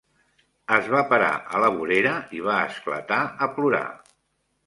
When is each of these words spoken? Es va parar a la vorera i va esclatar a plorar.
Es 0.75 0.87
va 0.93 1.01
parar 1.09 1.33
a 1.57 1.59
la 1.65 1.69
vorera 1.75 2.13
i 2.39 2.43
va 2.47 2.57
esclatar 2.71 3.19
a 3.47 3.51
plorar. 3.59 3.85